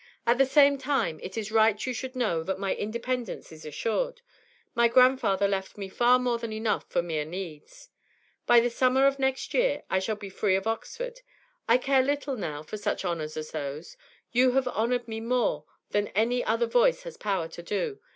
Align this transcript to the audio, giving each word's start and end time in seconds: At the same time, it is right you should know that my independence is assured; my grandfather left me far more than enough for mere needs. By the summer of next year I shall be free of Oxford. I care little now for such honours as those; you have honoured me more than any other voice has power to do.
At 0.25 0.39
the 0.39 0.47
same 0.47 0.79
time, 0.79 1.19
it 1.21 1.37
is 1.37 1.51
right 1.51 1.85
you 1.85 1.93
should 1.93 2.15
know 2.15 2.41
that 2.41 2.57
my 2.57 2.73
independence 2.73 3.51
is 3.51 3.67
assured; 3.67 4.21
my 4.73 4.87
grandfather 4.87 5.47
left 5.47 5.77
me 5.77 5.89
far 5.89 6.17
more 6.17 6.39
than 6.39 6.51
enough 6.51 6.89
for 6.89 7.03
mere 7.03 7.23
needs. 7.23 7.89
By 8.47 8.61
the 8.61 8.71
summer 8.71 9.05
of 9.05 9.19
next 9.19 9.53
year 9.53 9.83
I 9.91 9.99
shall 9.99 10.15
be 10.15 10.31
free 10.31 10.55
of 10.55 10.65
Oxford. 10.65 11.19
I 11.67 11.77
care 11.77 12.01
little 12.01 12.35
now 12.35 12.63
for 12.63 12.77
such 12.77 13.05
honours 13.05 13.37
as 13.37 13.51
those; 13.51 13.95
you 14.31 14.53
have 14.53 14.67
honoured 14.67 15.07
me 15.07 15.19
more 15.19 15.65
than 15.91 16.07
any 16.15 16.43
other 16.43 16.65
voice 16.65 17.03
has 17.03 17.15
power 17.15 17.47
to 17.49 17.61
do. 17.61 17.99